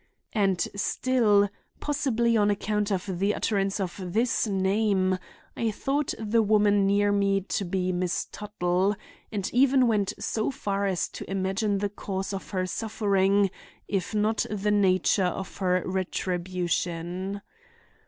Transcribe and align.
And 0.33 0.59
still, 0.75 1.47
possibly 1.79 2.35
on 2.35 2.49
account 2.49 2.91
of 2.91 3.19
the 3.19 3.35
utterance 3.35 3.79
of 3.79 4.01
this 4.03 4.47
name, 4.47 5.19
I 5.55 5.69
thought 5.69 6.15
the 6.17 6.41
woman 6.41 6.87
near 6.87 7.11
me 7.11 7.41
to 7.41 7.63
be 7.65 7.91
Miss 7.91 8.25
Tuttle, 8.31 8.95
and 9.31 9.47
even 9.53 9.87
went 9.87 10.13
so 10.17 10.49
far 10.49 10.87
as 10.87 11.07
to 11.09 11.29
imagine 11.29 11.77
the 11.77 11.89
cause 11.89 12.33
of 12.33 12.49
her 12.49 12.65
suffering 12.65 13.51
if 13.87 14.15
not 14.15 14.43
the 14.49 14.71
nature 14.71 15.23
of 15.25 15.57
her 15.57 15.83
retribution. 15.85 17.43